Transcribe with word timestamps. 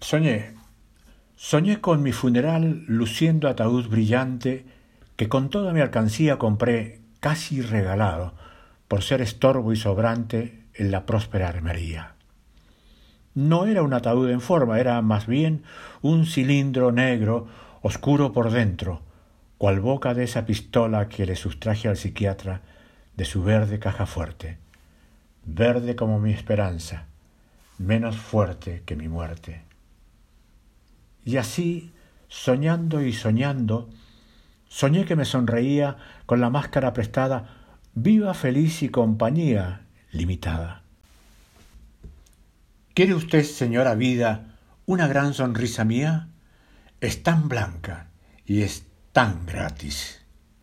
Soñé. 0.00 0.54
Soñé 1.36 1.82
con 1.82 2.02
mi 2.02 2.12
funeral 2.12 2.84
luciendo 2.86 3.48
ataúd 3.48 3.86
brillante 3.86 4.64
que 5.16 5.28
con 5.28 5.50
toda 5.50 5.74
mi 5.74 5.80
alcancía 5.80 6.38
compré 6.38 7.02
casi 7.20 7.60
regalado 7.60 8.32
por 8.88 9.02
ser 9.02 9.20
estorbo 9.20 9.74
y 9.74 9.76
sobrante 9.76 10.64
en 10.72 10.90
la 10.90 11.04
próspera 11.04 11.48
armería. 11.48 12.14
No 13.34 13.66
era 13.66 13.82
un 13.82 13.92
ataúd 13.92 14.30
en 14.30 14.40
forma, 14.40 14.80
era 14.80 15.00
más 15.02 15.26
bien 15.26 15.64
un 16.00 16.24
cilindro 16.24 16.92
negro, 16.92 17.46
oscuro 17.82 18.32
por 18.32 18.50
dentro, 18.50 19.02
cual 19.58 19.80
boca 19.80 20.14
de 20.14 20.24
esa 20.24 20.46
pistola 20.46 21.10
que 21.10 21.26
le 21.26 21.36
sustraje 21.36 21.88
al 21.88 21.98
psiquiatra 21.98 22.62
de 23.16 23.26
su 23.26 23.42
verde 23.42 23.78
caja 23.78 24.06
fuerte, 24.06 24.56
verde 25.44 25.94
como 25.94 26.18
mi 26.18 26.32
esperanza, 26.32 27.04
menos 27.76 28.16
fuerte 28.16 28.82
que 28.86 28.96
mi 28.96 29.06
muerte. 29.06 29.69
Y 31.24 31.36
así, 31.36 31.92
soñando 32.28 33.02
y 33.02 33.12
soñando, 33.12 33.90
soñé 34.68 35.04
que 35.04 35.16
me 35.16 35.24
sonreía 35.24 35.96
con 36.26 36.40
la 36.40 36.50
máscara 36.50 36.92
prestada, 36.92 37.56
viva, 37.94 38.34
feliz 38.34 38.82
y 38.82 38.88
compañía 38.88 39.86
limitada. 40.12 40.82
¿Quiere 42.94 43.14
usted, 43.14 43.44
señora 43.44 43.94
vida, 43.94 44.56
una 44.86 45.06
gran 45.06 45.34
sonrisa 45.34 45.84
mía? 45.84 46.28
Es 47.00 47.22
tan 47.22 47.48
blanca 47.48 48.08
y 48.44 48.62
es 48.62 48.84
tan 49.12 49.46
gratis. 49.46 50.19